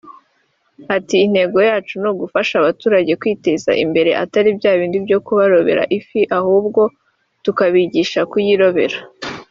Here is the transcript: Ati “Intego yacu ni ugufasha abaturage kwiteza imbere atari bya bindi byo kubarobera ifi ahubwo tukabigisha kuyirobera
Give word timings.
Ati 0.95 1.15
“Intego 1.25 1.57
yacu 1.69 1.93
ni 2.01 2.07
ugufasha 2.11 2.53
abaturage 2.57 3.11
kwiteza 3.21 3.71
imbere 3.83 4.11
atari 4.23 4.49
bya 4.57 4.71
bindi 4.79 4.97
byo 5.05 5.17
kubarobera 5.25 5.83
ifi 5.97 6.21
ahubwo 6.39 6.81
tukabigisha 7.43 8.21
kuyirobera 8.31 8.97